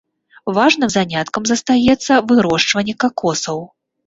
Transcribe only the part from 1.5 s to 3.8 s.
застаецца вырошчванне какосаў.